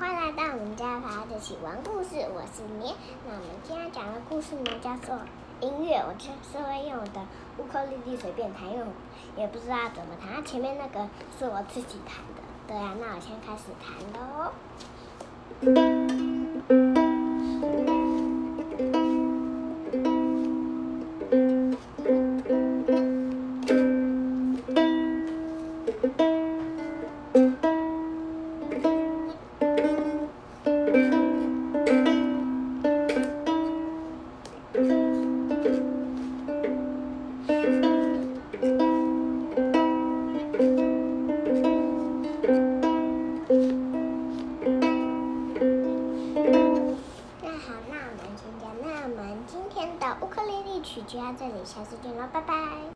[0.00, 2.94] 欢迎来到我们家娃的启蒙故事，我是年。
[3.28, 5.14] 那我们今天讲的故事呢，叫做
[5.60, 5.96] 音乐。
[5.98, 7.20] 我这是会用我的
[7.58, 8.86] 乌克丽丽随便弹，用
[9.36, 10.42] 也不知道怎么弹。
[10.42, 11.06] 前面那个
[11.38, 12.96] 是我自己弹的，对啊。
[12.98, 14.52] 那我先开始弹喽。
[49.46, 52.80] 今天的乌克丽丽曲就到这里，下次见喽，拜拜。